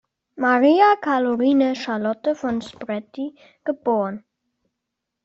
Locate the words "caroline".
0.99-1.75